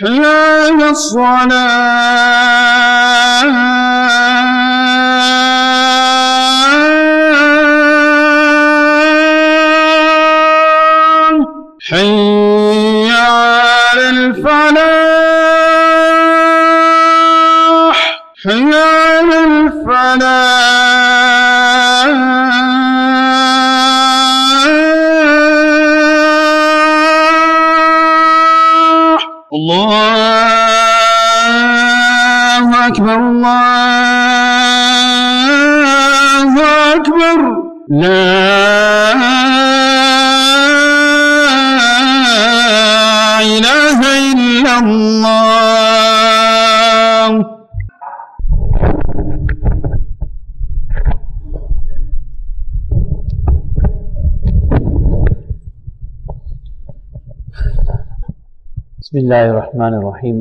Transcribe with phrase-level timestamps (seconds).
[0.00, 1.48] حان الصلاة.
[59.28, 60.36] الله الرحمن الرحيم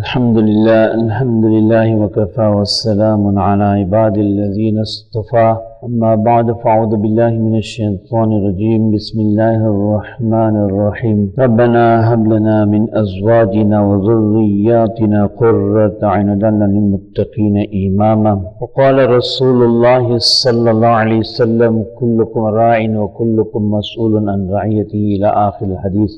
[0.00, 5.48] الحمد لله الحمد لله وكفى والسلام على عباد الذين اصطفى
[5.84, 12.82] أما بعد فأعوذ بالله من الشيطان الرجيم بسم الله الرحمن الرحيم ربنا هب لنا من
[13.02, 20.06] أزواجنا وذرياتنا قرة أعين واجعلنا للمتقين إماما وقال رسول الله
[20.44, 26.12] صلى الله عليه وسلم كلكم راع وكلكم مسؤول عن رعيته إلى آخر الحديث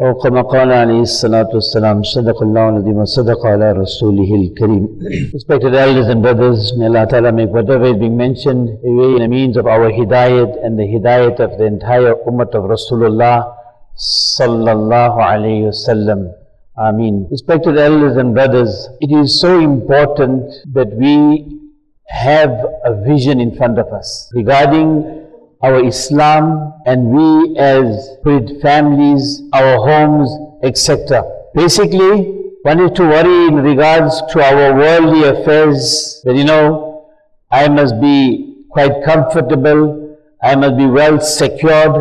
[0.00, 4.88] أو كما قال عليه الصلاة والسلام صدق الله العظيم وصدق على رسوله الكريم
[5.34, 9.22] Respected elders and brothers, may Allah Ta'ala make whatever is being mentioned a way in
[9.22, 13.54] a means of our hidayat and the hidayat of the entire ummah of Rasulullah
[13.96, 16.32] sallallahu alayhi wasallam.
[16.78, 17.28] Ameen.
[17.30, 21.60] Respected elders and brothers, it is so important that we
[22.08, 22.50] have
[22.84, 25.15] a vision in front of us regarding
[25.61, 30.29] our Islam and we as put families, our homes,
[30.63, 31.23] etc.
[31.53, 37.09] Basically, one is to worry in regards to our worldly affairs that you know,
[37.51, 41.95] I must be quite comfortable, I must be well secured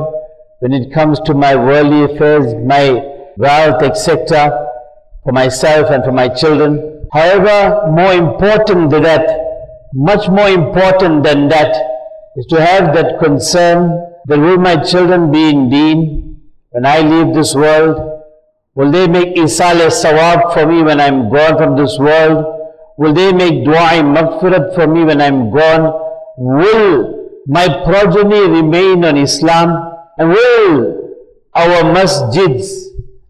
[0.60, 3.02] when it comes to my worldly affairs, my
[3.36, 4.66] wealth, etc
[5.26, 7.04] for myself and for my children.
[7.12, 9.26] However, more important than that,
[9.92, 11.74] much more important than that,
[12.36, 13.88] is to have that concern
[14.26, 18.22] that will my children be in deen when I leave this world?
[18.74, 22.44] Will they make isal sawab for me when I'm gone from this world?
[22.98, 25.92] Will they make dua maghfirat for me when I'm gone?
[26.36, 29.92] Will my progeny remain on Islam?
[30.18, 31.14] And will
[31.54, 32.68] our masjids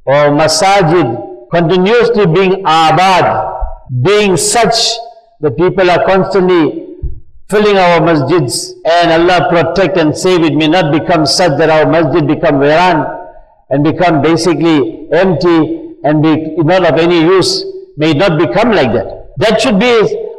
[0.04, 3.54] or masajid continuously being abad,
[4.02, 4.94] being such
[5.40, 6.85] that people are constantly
[7.48, 11.86] filling our masjids and Allah protect and save it may not become such that our
[11.90, 13.06] masjid become veran
[13.70, 17.64] and become basically empty and be not of any use.
[17.96, 19.32] May not become like that.
[19.38, 19.94] That should be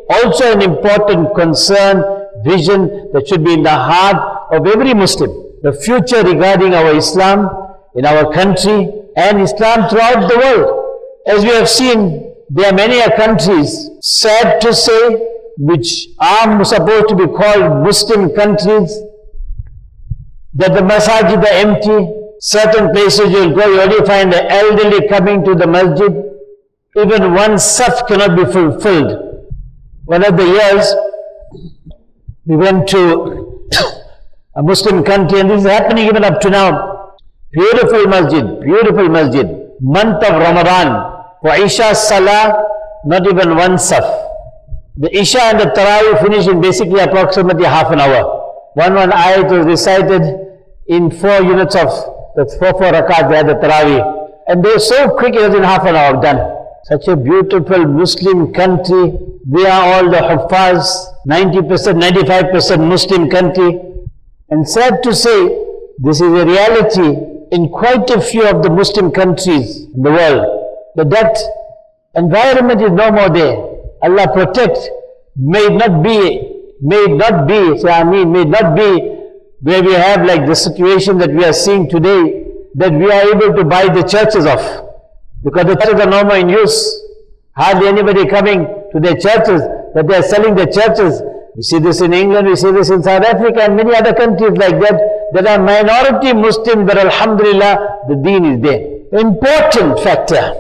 [0.10, 2.04] also an important concern,
[2.44, 5.32] vision that should be in the heart of every Muslim.
[5.64, 7.50] The future regarding our Islam
[7.96, 10.84] in our country and Islam throughout the world.
[11.28, 17.16] As we have seen, there are many countries, sad to say, which are supposed to
[17.16, 18.96] be called Muslim countries,
[20.54, 22.14] that the masajid are empty.
[22.40, 26.12] Certain places you'll go, you only find the elderly coming to the masjid.
[26.96, 29.50] Even one saf cannot be fulfilled.
[30.06, 30.94] One of the years,
[32.46, 33.68] we went to
[34.56, 37.16] a Muslim country, and this is happening even up to now.
[37.52, 39.48] Beautiful masjid, beautiful masjid.
[39.82, 41.14] Month of Ramadan.
[41.42, 42.64] For Isha Salah,
[43.06, 44.27] not even one saf.
[44.98, 48.22] The Isha and the Taraweeh finish in basically approximately half an hour.
[48.74, 50.24] One one ayat was recited
[50.88, 51.90] in four units of
[52.36, 54.04] the four four rakat they had the Taraweeh.
[54.48, 56.58] And they were so quick it was in half an hour done.
[56.90, 59.14] such a beautiful Muslim country.
[59.46, 60.86] We are all the Huffaz,
[61.28, 63.82] 90%, 95% Muslim country.
[64.50, 65.66] And sad to say,
[65.98, 67.10] this is a reality
[67.52, 70.46] in quite a few of the Muslim countries in the world.
[70.96, 71.38] But that
[72.16, 73.77] environment is no more there.
[74.04, 74.78] Allah protect.
[75.36, 79.18] May not be, may not be, say I mean, may not be
[79.62, 82.46] where we have like the situation that we are seeing today,
[82.76, 84.86] that we are able to buy the churches off.
[85.44, 87.02] Because the churches are no more in use.
[87.56, 89.62] Hardly anybody coming to their churches,
[89.94, 91.22] that they are selling their churches.
[91.56, 94.52] We see this in England, we see this in South Africa and many other countries
[94.58, 95.02] like that.
[95.34, 99.20] There are minority Muslims, but Alhamdulillah, the deen is there.
[99.20, 100.54] Important factor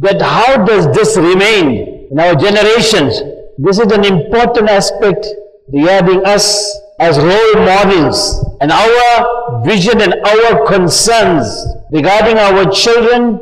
[0.00, 3.20] that how does this remain in our generations?
[3.58, 5.26] This is an important aspect
[5.72, 11.44] regarding us as role models and our vision and our concerns
[11.90, 13.40] regarding our children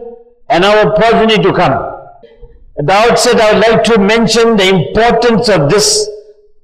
[0.48, 1.72] and our progeny to come.
[2.78, 6.08] At the outset, I would like to mention the importance of this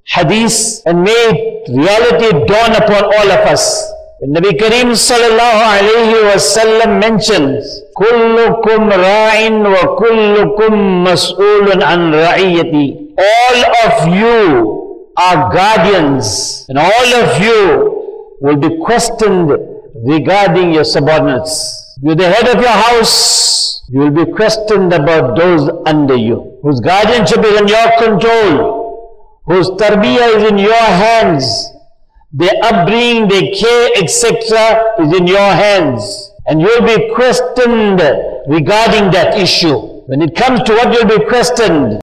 [0.05, 3.93] hadith and may reality dawn upon all of us.
[4.19, 7.63] Nabi Kareem sallallahu alayhi wasallam mentions,
[7.95, 12.13] Kullukum ra'in wa kullukum mas'ulun an.
[12.13, 13.57] All
[13.87, 19.51] of you are guardians and all of you will be questioned
[20.03, 21.95] regarding your subordinates.
[22.01, 23.81] You're the head of your house.
[23.87, 29.69] You will be questioned about those under you, whose guardianship is in your control, whose
[29.71, 31.71] tarbiyah is in your hands,
[32.31, 34.83] their upbringing, their care, etc.
[34.99, 36.31] is in your hands.
[36.45, 38.01] And you'll be questioned
[38.47, 39.77] regarding that issue.
[40.07, 42.01] When it comes to what you'll be questioned,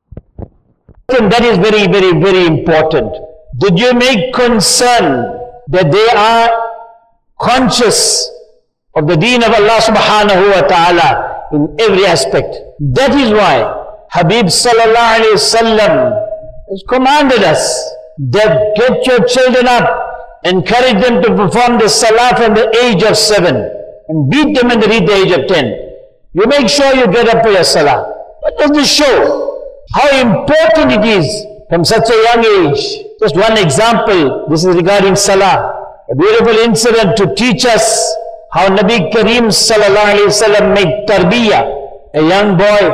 [1.09, 3.13] that is very, very, very important.
[3.59, 6.51] Did you make concern that they are
[7.41, 8.31] conscious
[8.95, 12.57] of the deen of Allah subhanahu wa ta'ala in every aspect?
[12.81, 13.63] That is why
[14.11, 15.95] Habib sallallahu alayhi wasallam
[16.71, 17.63] has commanded us
[18.19, 20.06] that get your children up
[20.47, 23.57] encourage them to perform the salah from the age of seven
[24.09, 25.67] and beat them when they reach the age of ten.
[26.35, 28.13] You make sure you get up for your salah.
[28.41, 29.15] What does this show?
[29.95, 31.27] How important it is
[31.69, 33.05] from such a young age.
[33.21, 35.73] Just one example, this is regarding salah.
[36.11, 38.15] A beautiful incident to teach us
[38.53, 41.63] how Nabi Kareem sallallahu alayhi wasallam made tarbiyah.
[42.15, 42.85] A young boy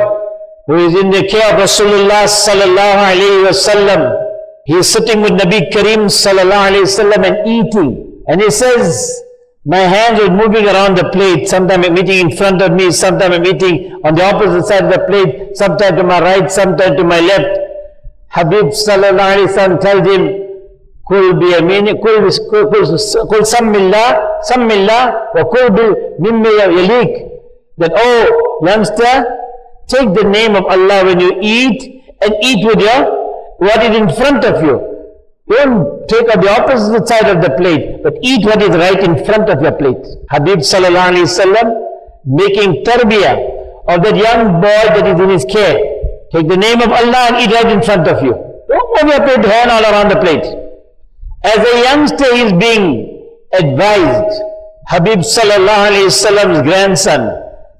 [0.67, 4.22] who is in the care of Rasulullah sallallahu alayhi wasallam
[4.65, 8.23] he is sitting with Nabi Kareem sallallahu alayhi wasallam and eating.
[8.27, 9.21] And he says,
[9.65, 11.47] my hands are moving around the plate.
[11.49, 14.91] Sometimes I'm eating in front of me, sometimes I'm eating on the opposite side of
[14.91, 17.59] the plate, sometimes to my right, sometimes to my left.
[18.29, 20.43] Habib sallallahu alayhi wasallam tells him,
[21.11, 27.29] yamini, kul, kul, kul, kul sammillah, sammillah, wa kul bi mimma yalik.
[27.77, 29.25] That, oh, youngster,
[29.87, 33.22] take the name of Allah when you eat and eat with your
[33.57, 34.75] what is in front of you.
[35.49, 39.23] Don't take on the opposite side of the plate, but eat what is right in
[39.25, 40.03] front of your plate.
[40.29, 41.67] Habib sallallahu alaihi wasallam
[42.25, 43.35] making tarbiyah
[43.89, 45.77] of that young boy that is in his care.
[46.31, 48.33] Take the name of Allah and eat right in front of you.
[48.33, 50.45] Don't move your plate all around the plate.
[51.43, 54.41] As a youngster, he is being advised.
[54.87, 57.21] Habib sallallahu alaihi wasallam's grandson,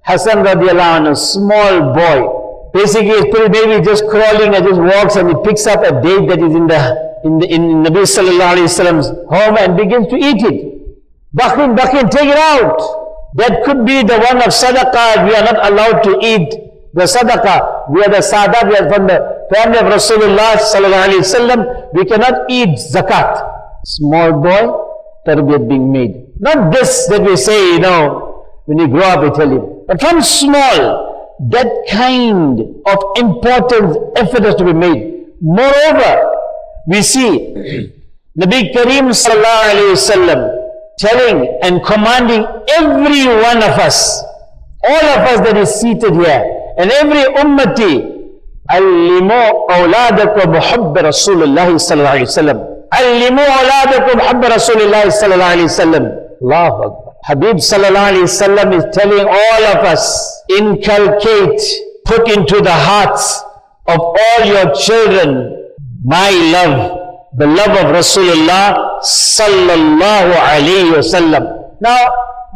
[0.05, 2.43] Hassan radiallahu anhu, a small boy,
[2.73, 6.39] Basically, it's baby just crawling and just walks and he picks up a date that
[6.42, 6.81] is in the
[7.23, 10.57] in the in Nabi Sallallahu Alaihi Wasallam's home and begins to eat it.
[11.37, 12.77] Bakhin, bakhin, take it out.
[13.35, 15.27] That could be the one of sadaqah.
[15.27, 16.49] We are not allowed to eat
[16.94, 17.89] the sadaqah.
[17.92, 18.69] We are the sadat.
[18.69, 21.94] We are from the family of Rasulullah Sallallahu Alaihi Wasallam.
[21.94, 23.42] We cannot eat zakat.
[23.85, 24.63] Small boy,
[25.27, 26.27] tarbiyat being made.
[26.39, 29.83] Not this that we say, you know, when you grow up, we tell you.
[29.87, 31.03] But from small,
[31.50, 35.27] that kind of important effort has to be made.
[35.41, 36.12] Moreover,
[36.86, 37.55] we see
[38.38, 40.41] Nabi Kareem sallallahu alayhi wasallam
[40.98, 42.43] telling and commanding
[42.79, 44.22] every one of us,
[44.84, 46.43] all of us that is seated here,
[46.79, 48.15] and every ummati,
[48.70, 52.58] علموا أولادكم حب رسول الله صلى الله عليه وسلم
[52.93, 56.05] علموا أولادكم حب رسول الله صلى الله عليه وسلم
[56.43, 61.61] الله أكبر Habib sallallahu alayhi wasallam is telling all of us, inculcate,
[62.06, 63.42] put into the hearts
[63.87, 65.71] of all your children
[66.03, 66.99] my love,
[67.37, 71.80] the love of Rasulullah sallallahu alayhi wasallam.
[71.80, 71.97] Now,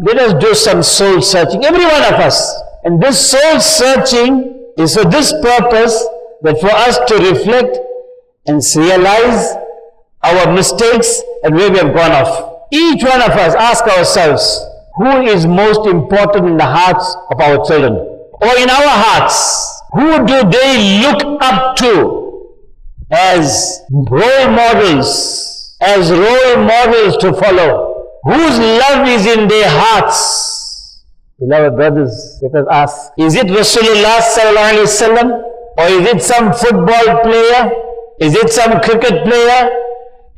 [0.04, 2.54] let us do some soul searching, every one of us.
[2.84, 6.06] And this soul searching is for this purpose
[6.42, 7.78] that for us to reflect
[8.48, 9.56] and realize
[10.24, 12.57] our mistakes and where we have gone off.
[12.72, 14.66] Each one of us ask ourselves,
[14.98, 17.94] who is most important in the hearts of our children?
[17.94, 19.82] Or in our hearts?
[19.94, 22.56] Who do they look up to
[23.12, 28.20] as role models, as role models to follow?
[28.24, 31.04] Whose love is in their hearts?
[31.40, 35.44] Beloved brothers, let us ask, is it Rasulullah sallallahu wasallam
[35.78, 37.72] or is it some football player?
[38.20, 39.70] Is it some cricket player?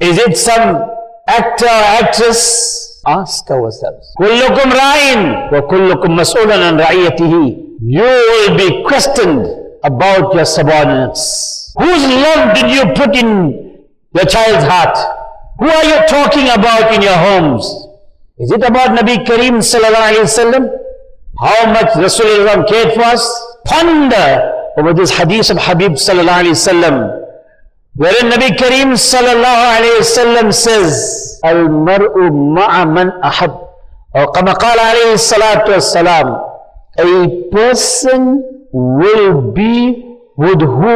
[0.02, 0.99] Is it some
[1.38, 4.14] actor, actress, ask ourselves.
[4.20, 7.78] Kullukum ra'in wa kullukum mas'ulan an ra'iyatihi.
[7.82, 9.46] You will be questioned
[9.84, 11.74] about your subordinates.
[11.78, 14.98] Whose love did you put in your child's heart?
[15.60, 17.66] Who are you talking about in your homes?
[18.38, 20.70] Is it about Nabi Kareem sallallahu alayhi wasallam?
[21.40, 23.24] How much Rasulullah cared for us?
[23.66, 27.19] Ponder over this hadith of Habib sallallahu alayhi wasallam.
[28.00, 33.52] Wherein Nabi Kareem sallallahu alayhi wasallam says, Al-mar'u ma'a man ahab.
[34.16, 36.30] Or kama qala alayhi salatu wassalam,
[36.98, 38.40] a person
[38.72, 40.96] will be with who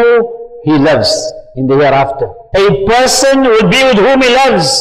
[0.63, 1.12] he loves
[1.57, 2.27] in the hereafter.
[2.55, 4.72] A person will be with whom he loves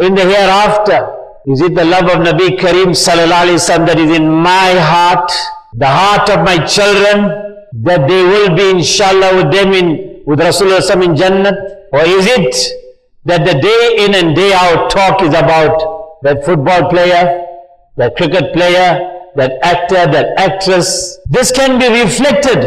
[0.00, 1.04] in the hereafter.
[1.52, 5.30] Is it the love of Nabi Kareem sallallahu alayhi wasallam that is in my heart,
[5.74, 7.28] the heart of my children,
[7.84, 11.46] that they will be inshallah with them in with Rasulullah in?
[11.90, 12.54] Or is it
[13.24, 17.46] that the day in and day out talk is about that football player,
[17.96, 21.18] that cricket player, that actor, that actress?
[21.30, 22.60] This can be reflected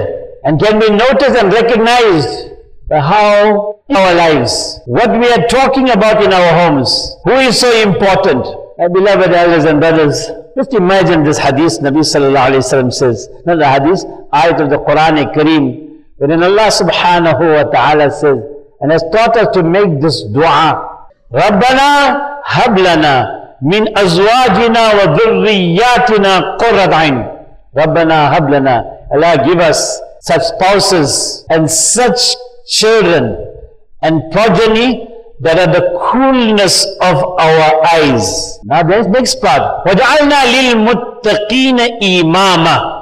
[0.44, 2.50] and can be noticed and recognized
[2.90, 8.44] how our lives, what we are talking about in our homes, who is so important.
[8.80, 10.26] My beloved elders and brothers,
[10.58, 14.04] just imagine this hadith Nabi Sallallahu Alaihi Wasallam says, not the hadith,
[14.34, 18.39] ayat of the Quran Kareem, Wherein Allah subhanahu wa ta'ala says,
[18.81, 20.97] and has taught us to make this dua.
[21.33, 21.93] رَبَّنَا
[22.47, 23.15] هَبْ لَنَا
[23.63, 27.17] مِنْ أَزْوَاجِنَا وَذُرِّيَّاتِنَا قُرَّةَ عَيْنٍ
[27.77, 28.77] رَبَّنَا هَبْ لَنَا
[29.13, 32.35] Allah give us such spouses and such
[32.69, 33.37] children
[34.03, 35.09] and progeny
[35.41, 38.59] that are the coolness of our eyes.
[38.65, 39.85] Now there's next part.
[39.87, 43.00] وَجَعَلْنَا لِلْمُتَّقِينَ إِمَامًا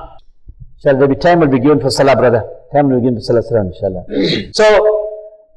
[0.82, 2.44] Shall there be time will be given for salah, brother?
[2.72, 4.52] Time will be given for salah, salam, inshallah.
[4.52, 4.64] so,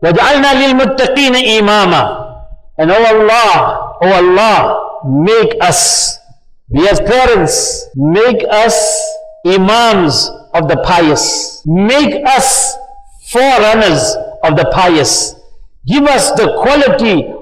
[0.03, 2.03] وَجْعَلْنَا لِلْمُتَّقِينَ إِمَامًا
[2.77, 6.17] And oh Allah, oh Allah, make us,
[6.69, 8.77] we as parents, make us
[9.45, 11.61] imams of the pious.
[11.65, 12.75] Make us
[13.31, 15.35] forerunners of the pious.
[15.87, 17.33] Give us the quality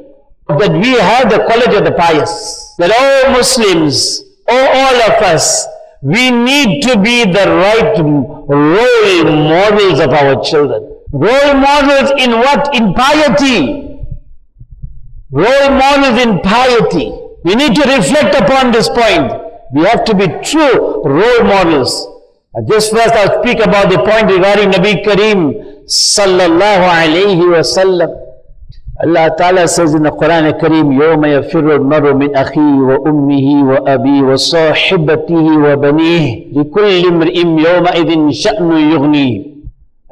[0.47, 2.73] that we have the quality of the pious.
[2.77, 5.65] That all Muslims, all, all of us,
[6.02, 10.96] we need to be the right role models of our children.
[11.12, 12.74] Role models in what?
[12.74, 13.98] In piety.
[15.30, 17.12] Role models in piety.
[17.44, 19.32] We need to reflect upon this point.
[19.72, 22.06] We have to be true role models.
[22.54, 28.29] And this first I'll speak about the point regarding Nabi Kareem sallallahu alayhi wa sallam.
[29.02, 30.44] Allah Ta'ala says in the Quran
[31.02, 39.42] يوم يفر المرء من أخيه وأمه وأبيه وصاحبته وبنيه لكل امرئ يومئذ شأن يغنيه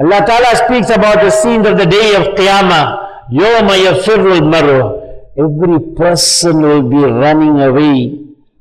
[0.01, 2.99] Allah Ta'ala speaks about the scenes of the day of Qiyamah.
[3.33, 4.99] يوم يفر المرء
[5.37, 8.19] Every person will be running away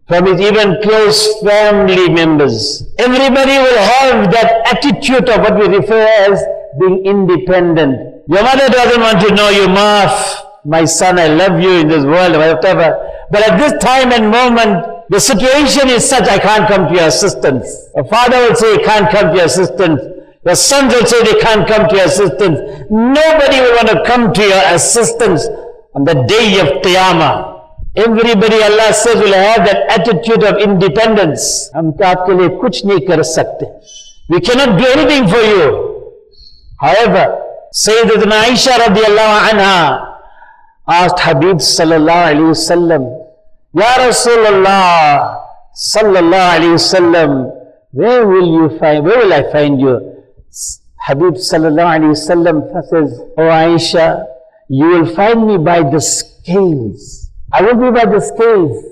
[0.07, 2.83] from his even close family members.
[2.99, 6.43] Everybody will have that attitude of what we refer as
[6.79, 8.16] being independent.
[8.29, 12.03] Your mother doesn't want to know you, Maaf, my son, I love you in this
[12.03, 12.99] world, whatever.
[13.31, 17.07] But at this time and moment, the situation is such, I can't come to your
[17.07, 17.89] assistance.
[17.95, 20.01] A father will say, can't come to your assistance.
[20.43, 22.59] The sons will say, they can't come to your assistance.
[22.89, 25.47] Nobody will want to come to your assistance
[25.95, 27.61] on the day of Qiyama.
[27.95, 31.69] Everybody, Allah says, will have that attitude of independence.
[34.29, 36.13] We cannot do anything for you.
[36.81, 37.45] However.
[37.73, 40.17] Sayyidatuna Aisha radiallahu anha
[40.87, 43.03] asked Habib sallallahu alayhi wasallam,
[43.73, 45.37] Ya Rasulullah
[45.75, 47.51] sallallahu alayhi wasallam,
[47.91, 50.23] where will you find, where will I find you?
[51.07, 54.25] Habib sallallahu alayhi wasallam says, Oh Aisha,
[54.69, 57.29] you will find me by the scales.
[57.51, 58.83] I will be by the scales.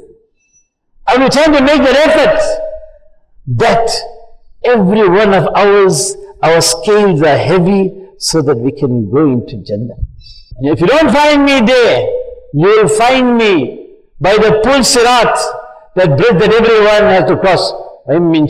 [1.08, 2.40] I will try to make the effort
[3.58, 3.90] that
[4.64, 9.98] every one of ours, our scales are heavy, so that we can go into Jannah.
[10.58, 12.10] And if you don't find me there,
[12.54, 13.90] you will find me
[14.20, 15.38] by the Pul Sirat,
[15.96, 17.72] that bridge that everyone has to cross.
[18.10, 18.48] Every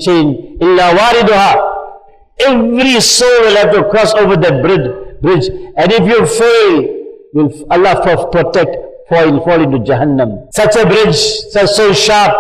[3.02, 4.90] soul will have to cross over that bridge.
[5.22, 5.50] bridge.
[5.76, 6.88] And if you fail,
[7.34, 8.02] will Allah
[8.32, 8.78] protect,
[9.10, 10.48] fall, fall into Jahannam.
[10.54, 11.18] Such a bridge,
[11.52, 12.34] such so sharp,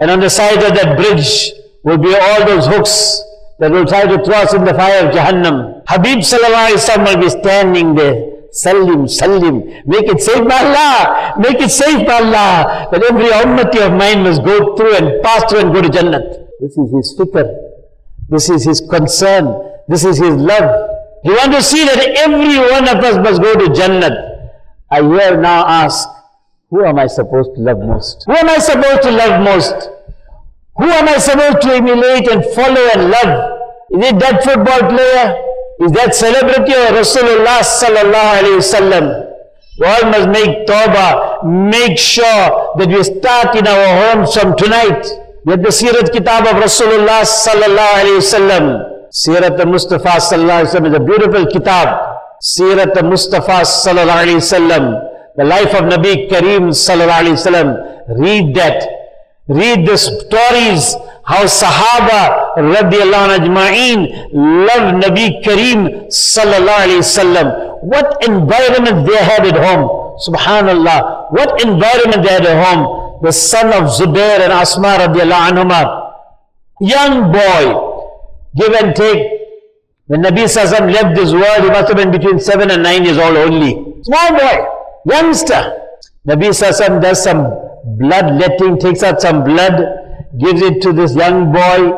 [0.00, 1.52] and on the side of that bridge
[1.84, 3.22] will be all those hooks
[3.58, 5.82] that will try to throw us in the fire of Jahannam.
[5.88, 8.32] Habib sallallahu will be standing there.
[8.52, 13.84] Salim, Salim, make it safe by Allah, make it safe by Allah, that every ummati
[13.84, 16.48] of mine must go through and pass through and go to Jannat.
[16.60, 17.44] This is his fikr,
[18.30, 19.44] this is his concern,
[19.88, 20.90] this is his love.
[21.22, 24.16] He wants to see that every one of us must go to Jannat.
[24.90, 26.08] I here now ask,
[26.70, 28.24] who am I supposed to love most?
[28.26, 29.90] Who am I supposed to love most?
[30.78, 33.32] Who am I supposed to emulate and follow and love?
[33.92, 35.42] Is it that football player?
[35.80, 39.26] Is that celebrity or Rasulullah sallallahu alayhi wasallam?
[39.78, 45.04] We all must make tawbah, make sure that we start in our homes from tonight
[45.44, 48.96] with the Sirat Kitab of Rasulullah sallallahu alayhi wasallam.
[49.12, 51.88] Sirat the Mustafa sallallahu alayhi wasallam is a beautiful kitab.
[52.42, 54.84] Sirat the Mustafa sallallahu alayhi wasallam.
[55.36, 57.68] The life of Nabi Kareem sallallahu alayhi wasallam.
[58.18, 59.05] Read that.
[59.48, 67.82] Read the stories how Sahaba radiallahu ajma'een love Nabi Kareem sallallahu alayhi wasallam.
[67.82, 70.16] What environment they had at home.
[70.26, 71.30] Subhanallah.
[71.30, 73.20] What environment they had at home.
[73.22, 76.12] The son of Zubair and Asma radiallahu anhuma.
[76.80, 77.64] Young boy.
[78.56, 79.30] Give and take.
[80.06, 83.18] When Nabi Sallallahu left this world, he must have been between seven and nine years
[83.18, 83.72] old only.
[84.02, 84.64] Small boy.
[85.06, 85.82] Youngster.
[86.26, 90.02] Nabi Sallallahu does some blood letting, takes out some blood
[90.38, 91.92] gives it to this young boy,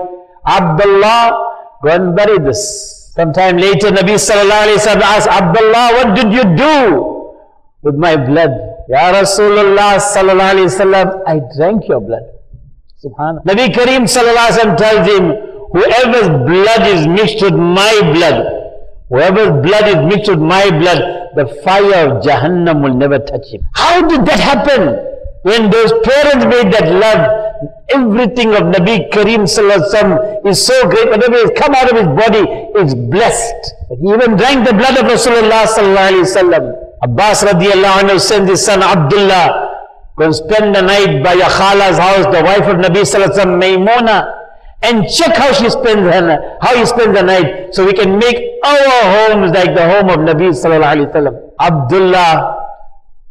[0.46, 3.12] Abdullah, go and bury this.
[3.14, 7.34] Sometime later, Nabi Sallallahu Alaihi Wasallam asked, Abdullah, what did you do
[7.82, 8.50] with my blood?
[8.88, 12.22] Ya Rasulullah Sallallahu Alaihi Wasallam, I drank your blood.
[13.04, 13.44] Subhanallah.
[13.44, 15.24] Nabi Kareem Sallallahu Alaihi Wasallam tells him,
[15.72, 18.38] whoever's blood is mixed with my blood,
[19.08, 21.02] whoever's blood is mixed with my blood,
[21.34, 23.62] the fire of Jahannam will never touch him.
[23.74, 25.07] How did that happen?
[25.48, 27.48] When those parents made that love,
[27.90, 31.08] Everything of Nabi Kareem Sallallahu is so great.
[31.08, 32.44] Whatever has come out of his body
[32.84, 33.74] is blessed.
[33.98, 36.64] He even drank the blood of Rasulullah Sallallahu Alaihi Wasallam.
[37.02, 39.68] Abbas radiallahu anhu sent his son Abdullah
[40.18, 44.34] go spend the night by Yakhala's house, the wife of Nabi sallallahu Maymuna,
[44.82, 48.36] and check how she spends her, how he spends the night, so we can make
[48.64, 51.34] our homes like the home of Nabi sallallahu alaihi wasallam.
[51.60, 52.57] Abdullah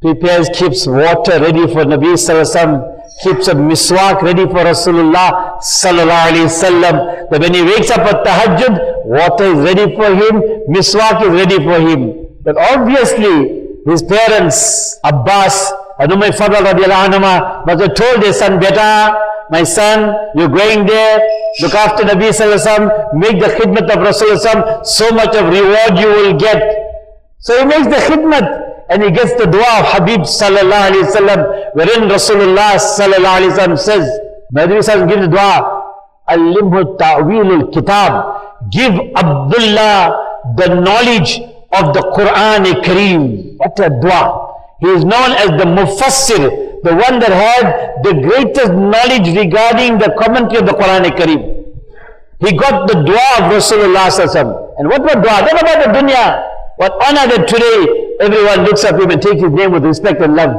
[0.02, 6.46] prepares, keeps water ready for Nabi sallallahu keeps a miswak ready for Rasulullah sallallahu alaihi
[6.46, 7.30] wasallam.
[7.32, 11.58] That when he wakes up at tahajjud, water is ready for him, miswak is ready
[11.64, 12.28] for him.
[12.44, 19.18] But obviously, his parents, Abbas, and Umay Fadl radiallahu must have told his son, Beta,
[19.50, 21.20] my son, you're going there,
[21.62, 26.38] look after Nabi sallallahu make the khidmat of Rasulullah so much of reward you will
[26.38, 26.62] get.
[27.40, 31.40] So he makes the khidmat and he gets the dua of Habib sallallahu alayhi wasallam
[31.76, 34.08] wherein Rasulullah sallallahu alayhi wasallam says,
[34.56, 35.84] Nabi sallallahu gives the dua,
[36.30, 41.40] Alimhu ta'wilul kitab, give Abdullah the knowledge
[41.74, 43.58] of the Quran Kareem.
[43.58, 44.56] What a dua.
[44.80, 50.16] He is known as the Mufassir, the one that had the greatest knowledge regarding the
[50.18, 51.66] commentary of the Quran Kareem.
[52.40, 55.42] He got the dua of Rasulullah sallallahu And what was dua?
[55.44, 56.44] Not about the dunya.
[56.78, 60.37] What honor that today everyone looks up him and takes his name with respect and
[60.37, 60.55] love.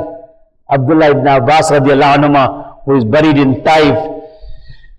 [0.71, 3.95] Abdullah ibn Abbas radiallahu anhu, who is buried in Taif.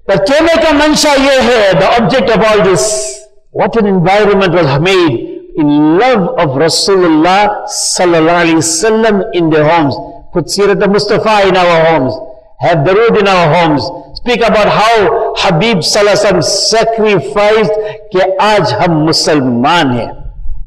[0.07, 4.81] But कहने का मंशा ये है, the object of all this, what an environment was
[4.81, 9.95] made in love of Rasulullah sallallahu alaihi wasallam in their homes.
[10.33, 12.15] Put Sirat Mustafa in our homes.
[12.61, 13.83] Have Darood in our homes.
[14.19, 17.75] Speak about how Habib sallallahu alaihi wasallam sacrificed
[18.13, 20.18] कि आज हम मुसलमान हैं.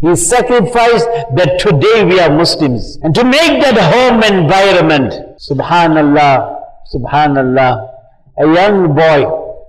[0.02, 1.06] he sacrificed
[1.38, 2.98] that today we are Muslims.
[3.04, 6.58] And to make that home environment, subhanallah,
[6.92, 7.88] subhanallah,
[8.36, 9.20] a young boy,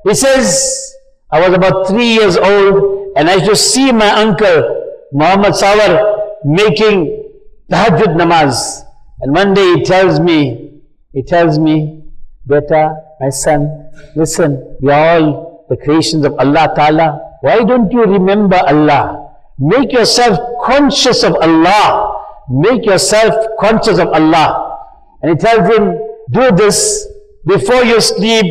[0.05, 0.91] he says,
[1.31, 6.41] I was about three years old and I used to see my uncle, Muhammad Sawar,
[6.43, 7.29] making
[7.71, 8.81] tahajjud namaz.
[9.21, 12.05] And one day he tells me, he tells me,
[12.47, 17.37] Beta, my son, listen, we are all the creations of Allah Ta'ala.
[17.41, 19.23] Why don't you remember Allah?
[19.59, 22.21] Make yourself conscious of Allah.
[22.49, 24.79] Make yourself conscious of Allah.
[25.21, 25.97] And he tells him,
[26.31, 27.07] do this
[27.45, 28.45] before you sleep,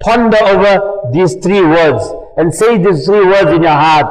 [0.00, 2.04] ponder over these three words
[2.36, 4.06] and say these three words in your heart.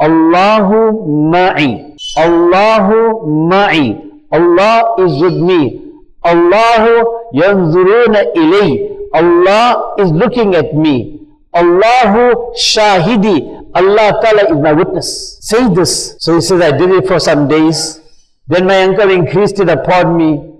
[0.00, 1.94] Allahu ma'i.
[2.16, 4.10] Allahu ma'i.
[4.32, 5.92] Allah is with me.
[6.24, 8.88] Allahu yanzuruna ilay.
[9.14, 11.21] Allah is looking at me.
[11.54, 13.60] Allahu shahidi.
[13.74, 15.38] Allah Ta'ala is my witness.
[15.40, 16.16] Say this.
[16.18, 18.00] So he says, I did it for some days.
[18.48, 20.52] Then my uncle increased it upon me.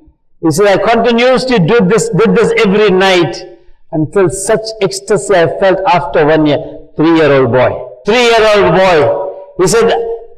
[0.42, 3.36] He said, I continuously do this, did this every night
[3.92, 6.58] until such ecstasy I felt after one year,
[6.96, 7.88] three year old boy.
[8.04, 9.28] three-year-old boy.
[9.58, 9.92] He said,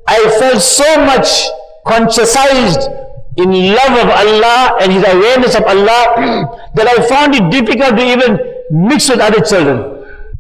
[0.07, 1.49] I felt so much
[1.87, 2.93] consciousized
[3.37, 8.05] in love of Allah and his awareness of Allah that I found it difficult to
[8.05, 8.39] even
[8.71, 9.94] mix with other children.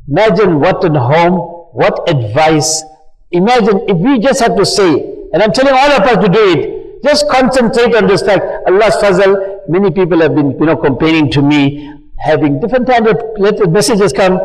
[0.08, 1.34] Imagine what in home,
[1.72, 2.82] what advice.
[3.30, 4.92] Imagine if we just have to say,
[5.32, 8.44] and I'm telling all of us to do it, just concentrate on this fact.
[8.66, 13.70] Allah's fazal, many people have been, you know, complaining to me, having different kinds of
[13.70, 14.38] messages come.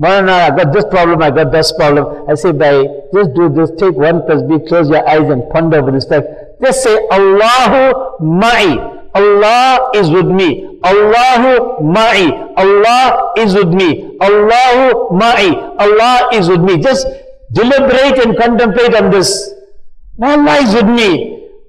[0.00, 2.28] Marana, I got this problem, I got this problem.
[2.30, 5.90] I say, by just do this, take one tasbih, close your eyes and ponder over
[5.90, 6.26] this fact.
[6.62, 8.97] Just say, Allahu ma'i.
[9.18, 10.48] Allah is with me.
[10.84, 12.28] Allahu ma'i.
[12.56, 14.16] Allah is with me.
[14.20, 15.50] Allahu ma'i.
[15.78, 16.78] Allah is with me.
[16.78, 17.06] Just
[17.52, 19.32] deliberate and contemplate on this.
[20.22, 21.10] Allah is with me.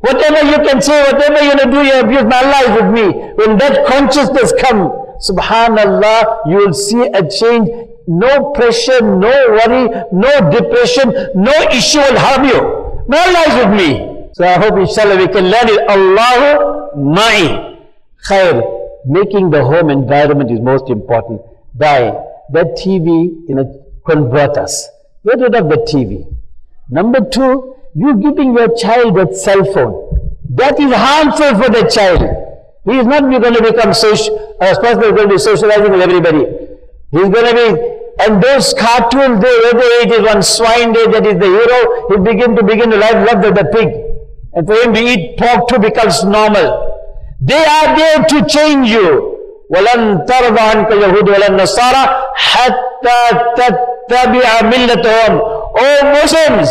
[0.02, 3.06] Whatever you can say, whatever you want to do, you abuse, Allah is with me.
[3.36, 4.92] When that consciousness comes,
[5.28, 7.68] subhanallah, you will see a change.
[8.08, 12.60] No pressure, no worry, no depression, no issue will harm you.
[13.12, 14.09] Allah is with me.
[14.40, 15.80] So I hope inshallah we can learn it.
[15.94, 17.78] Allahu ma'i.
[18.26, 18.62] Khair.
[19.06, 21.42] Making the home environment is most important.
[21.76, 22.16] By
[22.54, 23.08] that TV,
[23.50, 24.88] you know, convert us.
[25.26, 26.24] Get rid of the TV.
[26.90, 29.94] Number two, you giving your child that cell phone.
[30.52, 32.22] That is harmful for the child.
[32.86, 36.46] He is not going to become social, uh, going to be socializing with everybody.
[37.12, 41.26] He's going to be, and those cartoons, they, whether it is one swine day that
[41.26, 44.10] is the hero, he begin to begin to love, love the, the pig.
[44.55, 46.69] And for him to eat pork too becomes normal.
[47.41, 49.31] They are there to change you.
[49.71, 53.21] ولن ترضى عنك اليهود ولا النصارى حتى
[53.57, 55.41] تتبع ملتهم.
[55.77, 56.71] Oh Muslims,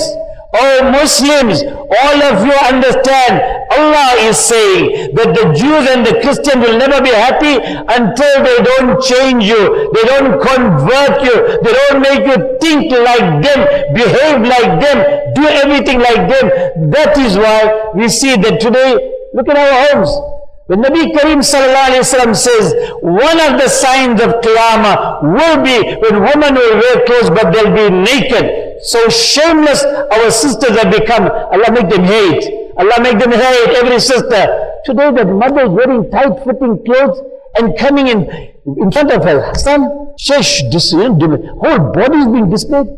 [0.55, 3.37] Oh Muslims, all of you understand,
[3.71, 8.57] Allah is saying that the Jews and the Christians will never be happy until they
[8.65, 13.61] don't change you, they don't convert you, they don't make you think like them,
[13.93, 16.91] behave like them, do everything like them.
[16.93, 18.97] That is why we see that today,
[19.35, 20.38] look at our homes.
[20.69, 26.77] The Nabi Sallallahu says, one of the signs of Qiyamah will be when women will
[26.77, 28.83] wear clothes but they'll be naked.
[28.83, 31.25] So shameless our sisters have become.
[31.25, 32.73] Allah make them hate.
[32.77, 34.81] Allah make them hate every sister.
[34.85, 37.19] Today that mother is wearing tight fitting clothes
[37.57, 38.29] and coming in
[38.77, 42.89] in front of her son, shesh, this whole body is being displayed.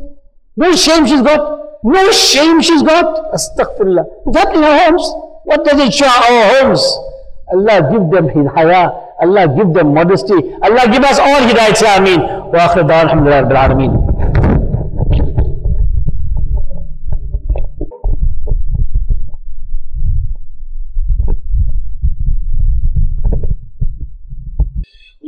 [0.57, 1.85] No shame she's got.
[1.85, 3.33] No shame she's got.
[3.33, 4.05] Astaghfirullah.
[4.27, 5.07] It's happening in our homes.
[5.45, 7.10] What does it show our homes?
[7.53, 8.87] Allah give them hidayah.
[9.23, 10.39] Allah give them modesty.
[10.63, 11.99] Allah give us all hidayah.
[11.99, 12.21] Ameen.
[12.53, 13.93] Wa akhir da'an alhamdulillah rabbil alameen.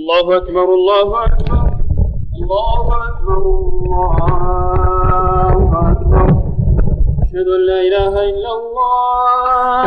[0.02, 1.62] الله أكبر الله أكبر
[2.42, 3.42] الله أكبر
[3.82, 5.56] الله
[5.90, 6.26] أكبر
[7.22, 9.86] أشهد أن لا إله إلا الله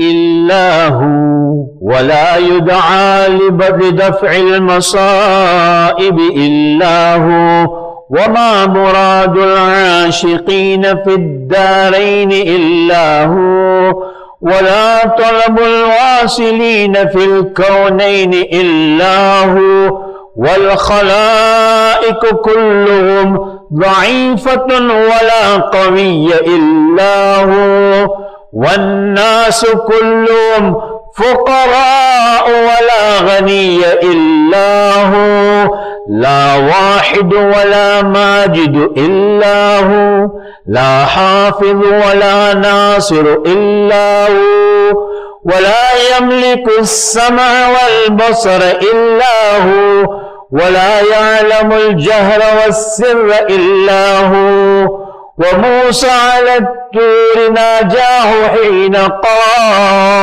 [0.00, 7.66] إلا هو ولا يدعى لدفع المصائب إلا هو.
[8.10, 14.02] وما مراد العاشقين في الدارين إلا هو
[14.40, 20.04] ولا طلب الواصلين في الكونين إلا هو.
[20.36, 28.08] والخلائق كلهم ضعيفة ولا قوي إلا هو.
[28.52, 30.80] والناس كلهم
[31.16, 35.74] فقراء ولا غني إلا هو.
[36.10, 40.28] لا واحد ولا ماجد إلا هو.
[40.66, 44.96] لا حافظ ولا ناصر إلا هو.
[45.44, 48.60] ولا يملك السمع والبصر
[48.92, 50.23] إلا هو.
[50.54, 55.04] ولا يعلم الجهر والسر إلا هو.
[55.38, 60.20] وموسى على التور ناجاه حين قال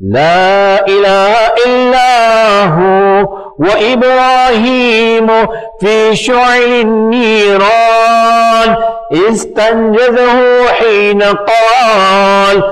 [0.00, 1.34] لا إله
[1.66, 3.28] إلا هو.
[3.58, 5.28] وإبراهيم
[5.80, 7.68] في شعل النيران
[9.28, 12.62] استنجزه حين قال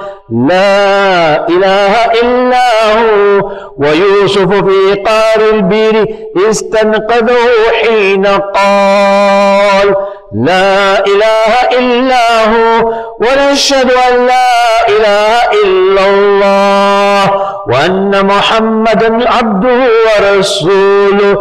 [0.49, 3.51] لا إله إلا هو.
[3.79, 6.07] ويوسف في قار البير
[6.51, 7.49] استنقذه
[7.83, 9.95] حين قال
[10.35, 21.37] لا إله إلا هو ونشهد أن لا إله إلا الله وأن محمدا عبده ورسوله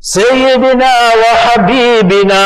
[0.00, 2.44] سيدنا وحبيبنا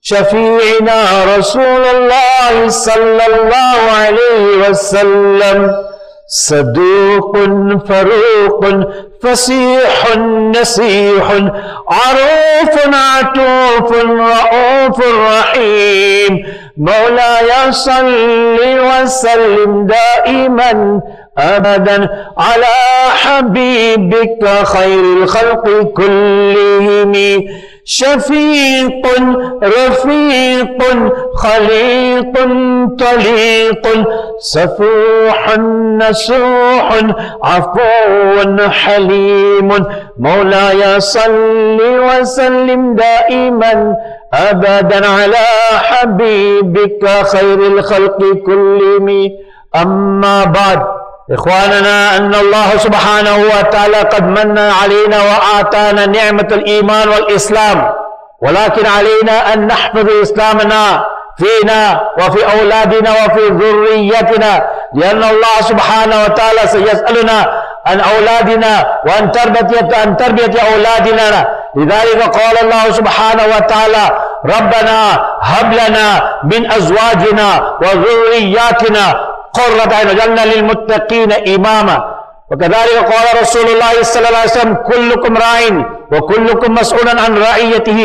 [0.00, 5.91] شفيعنا رسول الله صلى الله عليه وسلم
[6.34, 7.36] صدوق
[7.88, 8.66] فروق
[9.22, 10.16] فصيح
[10.56, 11.32] نسيح
[11.88, 16.46] عروف عتوف رؤوف رحيم.
[16.76, 21.00] مولاي صل وسلم دائما
[21.38, 22.74] أبدا على
[23.22, 27.12] حبيبك خير الخلق كلهم.
[27.84, 29.06] شفيق
[29.64, 30.82] رفيق
[31.34, 32.34] خليق
[32.98, 34.06] طليق
[34.38, 35.58] سفوح
[35.98, 37.00] نسوح
[37.42, 39.72] عفو حليم
[40.18, 43.96] مولاي صل وسلم دائما
[44.34, 49.28] أبدا على حبيبك خير الخلق كلهم.
[49.76, 51.01] أما بعد
[51.32, 57.92] إخواننا أن الله سبحانه وتعالى قد من علينا وآتانا نعمة الإيمان والإسلام.
[58.42, 61.04] ولكن علينا أن نحفظ إسلامنا
[61.38, 64.66] فينا وفي أولادنا وفي ذريتنا.
[64.94, 71.48] لأن الله سبحانه وتعالى سيسألنا عن أولادنا وعن تربية عن تربية أولادنا.
[71.76, 81.32] لذلك قال الله سبحانه وتعالى ربنا هب لنا من أزواجنا وذرياتنا قرة عين وجعلنا للمتقين
[81.32, 81.98] إماما.
[82.50, 85.60] وكذلك قال رسول الله صلى الله عليه وسلم كلكم راع
[86.12, 88.00] وكلكم مسؤول عن رعيته.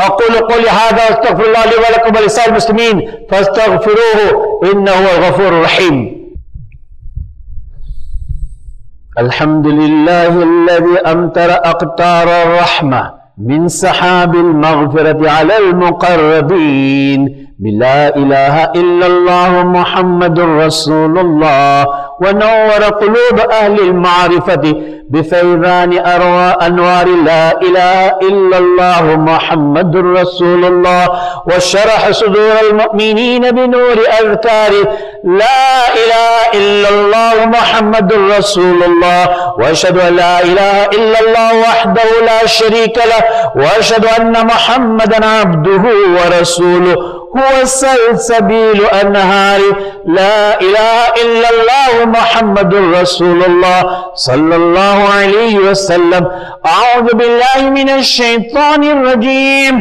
[0.00, 6.22] أقول قولي هذا واستغفر الله لي ولكم ولسائر المسلمين فاستغفروه إنه هو الغفور الرحيم.
[9.18, 13.21] الحمد لله الذي أمطر أقطار الرحمة.
[13.38, 17.42] من سحاب المغفرة على المقربين.
[17.58, 21.86] بلا إله إلا الله محمد رسول الله.
[22.20, 24.74] ونور قلوب أهل المعرفة
[25.10, 31.08] بفيضان أروى أنوار لا إله إلا الله محمد رسول الله
[31.46, 34.70] وشرح صدور المؤمنين بنور أذكار
[35.24, 42.46] لا إله إلا الله محمد رسول الله وأشهد أن لا إله إلا الله وحده لا
[42.46, 43.22] شريك له
[43.62, 45.82] وأشهد أن محمدا عبده
[46.16, 49.60] ورسوله هو سلسبيل أنهار
[50.06, 53.80] لا إله إلا الله محمد رسول الله
[54.14, 56.28] صلى الله عليه وسلم.
[56.66, 59.74] أعوذ بالله من الشيطان الرجيم.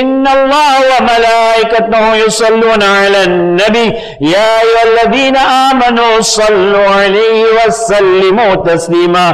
[0.00, 3.92] إن الله وملائكته يصلون على النبي.
[4.20, 9.26] يا أيها الذين آمنوا صلوا عليه وسلموا تسليما.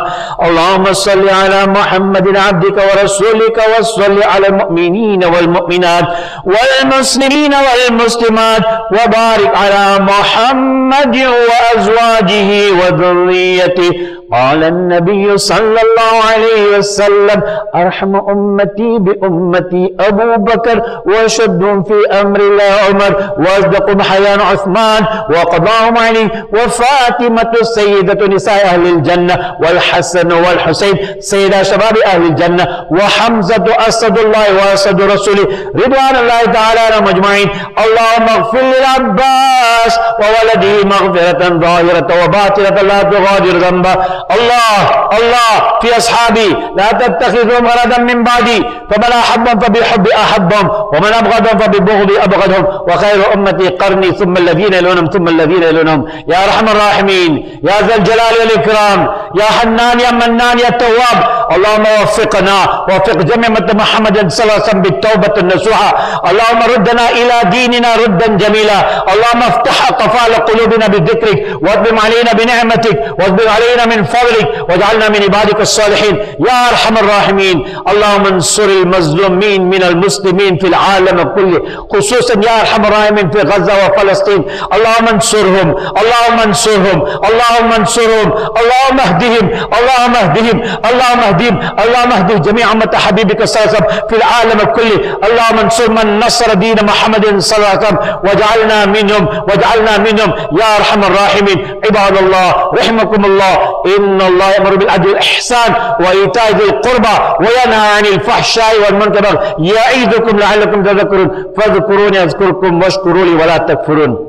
[0.43, 6.07] اللهم صل على محمد عبدك ورسولك وصل على المؤمنين والمؤمنات
[6.45, 13.93] والمسلمين والمسلمات وبارك على محمد وأزواجه وذريته.
[14.33, 17.43] قال النبي صلى الله عليه وسلم
[17.75, 26.29] أرحم أمتي بأمتي أبو بكر وشد في أمر الله عمر وأصدق حيان عثمان وقضاهم علي
[26.53, 35.01] وفاطمة السيدة نساء أهل الجنة والحسن والحسين سيدا شباب أهل الجنة وحمزة أسد الله وأسد
[35.03, 35.47] رسوله.
[35.77, 37.49] رضوان الله تعالى عنهم أجمعين
[37.85, 44.79] اللهم اغفر للعباس وولده مغفرة ظاهرة وباطنة لا تغادر ذنبا الله
[45.19, 46.57] الله في أصحابي.
[46.77, 48.59] لا تتخذهم غرضا من بعدي.
[48.91, 52.65] فمن أحبهم فبحب أحبهم ومن أبغضهم فببغض أبغضهم.
[52.89, 58.35] وخير أمتي قرني ثم الذين يلونهم ثم الذين يلونهم يا أرحم الراحمين يا ذا الجلال
[58.41, 59.09] والإكرام
[59.41, 61.19] يا حنان يا منان يا تواب.
[61.55, 65.91] اللهم وفقنا وفق جميع محمد صلى الله عليه وسلم بالتوبة النصوحة.
[66.31, 68.79] اللهم ردنا إلى ديننا ردا جميلا.
[69.13, 75.61] اللهم افتح قفال قلوبنا بذكرك واضم علينا بنعمتك واضم علينا من فضلك واجعلنا من عبادك
[75.61, 76.17] الصالحين.
[76.49, 77.67] يا أرحم الراحمين.
[77.89, 81.63] اللهم انصر المظلومين من المسلمين في العالم كله
[81.93, 84.45] خصوصا يا أرحم الراحمين في غزة وفلسطين.
[84.75, 85.69] اللهم انصرهم
[86.01, 88.29] اللهم انصرهم اللهم انصرهم
[88.61, 89.45] اللهم اهدهم
[89.79, 90.57] اللهم اهدهم
[90.91, 94.97] اللهم اهديهم اللهم اهدي جميع أمة حبيبك صلى الله عليه وسلم في العالم كله.
[95.27, 97.99] اللهم انصر من نصر دين محمد صلى الله عليه وسلم.
[98.25, 100.31] واجعلنا منهم واجعلنا منهم.
[100.61, 101.59] يا أرحم الراحمين.
[101.87, 103.55] عباد الله رحمكم الله.
[103.99, 109.25] ان الله يامر بالعدل والاحسان وايتاء ذي القربى وينهى عن الفحشاء والمنكر
[109.59, 114.29] يعيدكم لعلكم تذكرون فاذكروني اذكركم واشكروا لي ولا تكفرون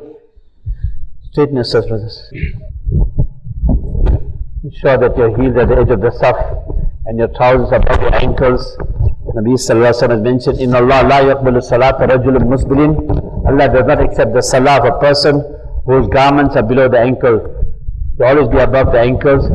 [1.36, 2.32] Straighten yourselves, brothers.
[4.64, 6.38] Ensure that your heels at the edge of the saf
[7.08, 8.78] and your trousers above your ankles.
[9.36, 12.96] Nabi Sallallahu Alaihi Wasallam has mentioned, In Allah la yaqbalu salat rajulun musbilin.
[13.50, 15.44] Allah does not accept the salah of a person
[15.86, 17.36] whose garments are below the ankle.
[18.18, 19.46] To always be above the ankles.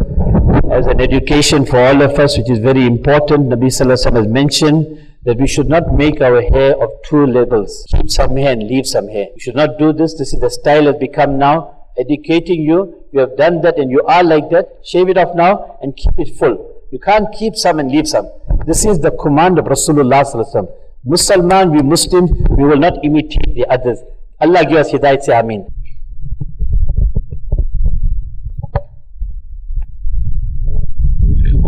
[0.71, 5.09] As an education for all of us, which is very important, Nabi Sallallahu has mentioned
[5.25, 7.87] that we should not make our hair of two levels.
[7.91, 9.29] Keep some hair and leave some hair.
[9.35, 10.15] We should not do this.
[10.19, 11.89] This is the style has become now.
[11.99, 14.69] Educating you, you have done that and you are like that.
[14.85, 16.83] Shave it off now and keep it full.
[16.93, 18.31] You can't keep some and leave some.
[18.67, 20.71] This is the command of Rasulullah Sallallahu.
[21.07, 24.01] Musliman, we Muslims, we will not imitate the others.
[24.39, 25.67] Allah give us hidayat, say Ameen.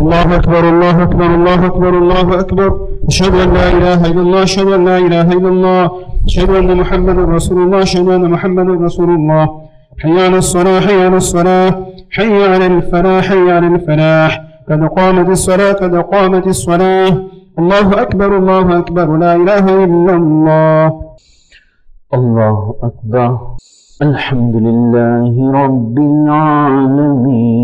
[0.03, 2.69] الله أكبر الله أكبر الله أكبر الله أكبر.
[3.07, 5.91] أشهد أن لا إله إلا الله أشهد أن لا إله إلا الله
[6.27, 9.43] أشهد أن محمدا رسول الله أشهد أن محمدا رسول الله.
[10.01, 11.71] حي على الصلاة حي على الصلاة
[12.11, 14.31] حي على الفلاح حي على الفلاح.
[14.69, 17.11] قد قامت الصلاة قد قامت الصلاة.
[17.59, 20.85] الله أكبر الله أكبر لا إله إلا الله.
[22.13, 23.29] الله أكبر.
[24.01, 27.63] الحمد لله رب العالمين.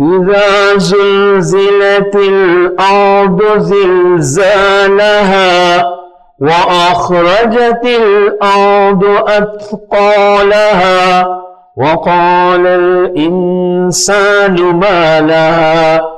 [0.00, 5.08] إذا زلزلت الأرض زلزالها
[6.40, 11.26] وأخرجت الأرض أثقالها
[11.76, 16.17] وقال الإنسان ما لها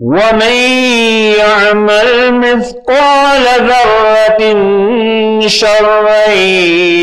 [0.00, 0.52] ومن
[1.38, 4.40] يعمل مثقال ذرة
[5.46, 6.28] شرا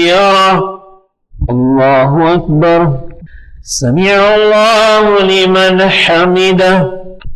[0.05, 0.79] يره
[1.49, 2.91] الله أكبر
[3.63, 6.91] سمع الله لمن حمده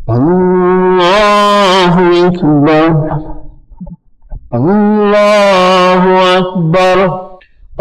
[0.09, 1.95] الله
[2.27, 3.19] أكبر
[4.53, 7.29] الله أكبر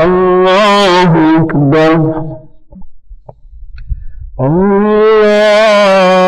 [0.01, 2.15] الله أكبر
[4.41, 6.28] الله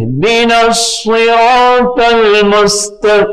[0.23, 3.31] اهدنا الصراط المستقيم.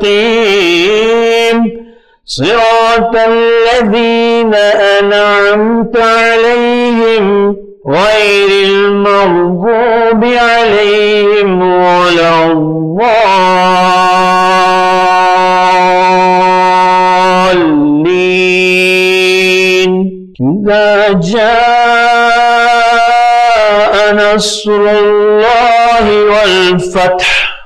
[2.25, 4.53] صراط الذين
[4.99, 7.55] أنعمت عليهم
[7.87, 13.09] غير المغضوب عليهم ولا الضالين.
[20.41, 21.59] إذا جاء
[24.13, 25.38] نصر الله
[26.29, 27.59] والفتح.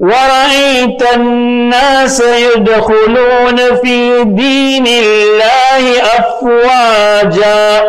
[0.00, 7.82] ورأيت الناس يدخلون في دين الله أفواجا.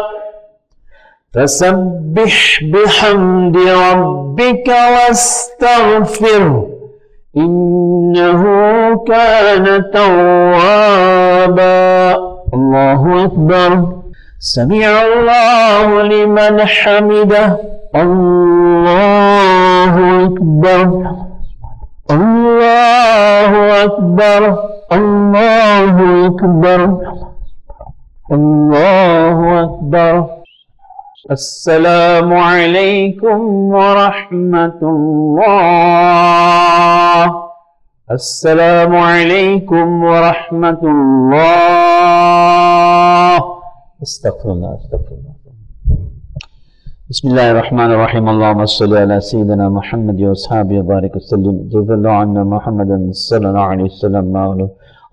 [1.35, 6.67] فسبح بحمد ربك واستغفره
[7.37, 8.43] إنه
[9.07, 11.67] كان توابا.
[12.53, 13.85] الله أكبر.
[14.39, 17.57] سمع الله لمن حمده.
[17.95, 19.16] الله
[20.25, 20.85] أكبر.
[22.11, 23.51] الله
[23.83, 24.41] أكبر.
[24.91, 26.81] الله أكبر.
[28.31, 30.13] الله أكبر.
[31.31, 33.39] السلام عليكم
[33.75, 35.47] ورحمة الله.
[38.11, 41.37] السلام عليكم ورحمة الله.
[44.03, 45.06] استغفر الله استغفر الله.
[47.09, 52.43] بسم الله الرحمن الرحيم اللهم صل على سيدنا محمد واصحابه وبارك وسلم جزا الله عنا
[52.43, 54.43] محمدا صلى الله عليه وسلم ما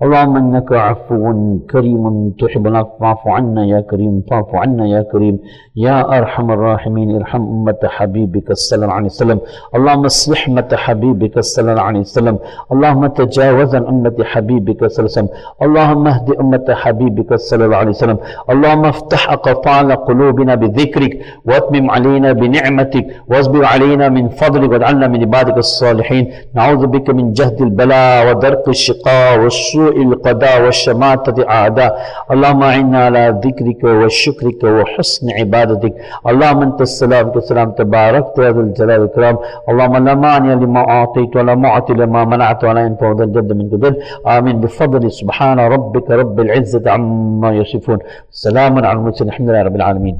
[0.03, 1.22] اللهم إنك عفو
[1.70, 5.38] كريم تحب العفو فاعف عنا يا كريم فاعف عنا يا كريم.
[5.76, 9.38] يا أرحم الراحمين ارحم أمة حبيبك صلى الله عليه وسلم.
[9.76, 12.38] اللهم اصلح أمة حبيبك صلى الله عليه وسلم.
[12.72, 15.28] اللهم تجاوز عن أمة حبيبك صلى الله عليه وسلم.
[15.62, 18.18] اللهم اهد أمة حبيبك صلى الله عليه وسلم.
[18.53, 21.12] اللهم افتح أقفال قلوبنا بذكرك
[21.49, 26.24] واتمم علينا بنعمتك واصبر علينا من فضلك واجعلنا من عبادك الصالحين.
[26.55, 29.84] نعوذ بك من جهد البلاء ودرك الشقاء والسوء.
[29.89, 31.93] القضاء والشماتة أعداء
[32.32, 35.95] اللهم أعنا على ذكرك وشكرك وحسن عبادتك.
[36.30, 39.37] اللهم أنت السلام كسلام تبارك يا الجلال والإكرام.
[39.68, 43.97] اللهم لا مانع لما أعطيت ولا معطي لما منعت ولا ينفع ذا الجد منك جد
[44.26, 44.61] آمين.
[44.61, 47.99] بفضل سبحان ربك رب العزة عما يصفون.
[48.30, 49.28] سلام على المرسلين.
[49.28, 50.16] الحمد لله رب العالمين.